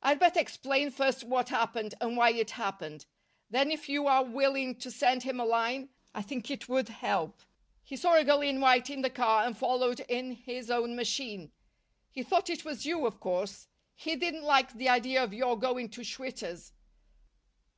"I'd 0.00 0.20
better 0.20 0.40
explain 0.40 0.90
first 0.90 1.22
what 1.22 1.50
happened, 1.50 1.92
and 2.00 2.16
why 2.16 2.30
it 2.32 2.52
happened. 2.52 3.04
Then 3.50 3.70
if 3.70 3.90
you 3.90 4.06
are 4.06 4.24
willing 4.24 4.74
to 4.76 4.90
send 4.90 5.24
him 5.24 5.38
a 5.38 5.44
line, 5.44 5.90
I 6.14 6.22
think 6.22 6.50
it 6.50 6.66
would 6.66 6.88
help. 6.88 7.42
He 7.82 7.94
saw 7.94 8.14
a 8.14 8.24
girl 8.24 8.40
in 8.40 8.62
white 8.62 8.88
in 8.88 9.02
the 9.02 9.10
car 9.10 9.44
and 9.44 9.54
followed 9.54 10.00
in 10.08 10.30
his 10.32 10.70
own 10.70 10.96
machine. 10.96 11.52
He 12.10 12.22
thought 12.22 12.48
it 12.48 12.64
was 12.64 12.86
you, 12.86 13.04
of 13.06 13.20
course. 13.20 13.68
He 13.94 14.16
didn't 14.16 14.44
like 14.44 14.72
the 14.72 14.88
idea 14.88 15.22
of 15.22 15.34
your 15.34 15.58
going 15.58 15.90
to 15.90 16.00
Schwitter's. 16.04 16.72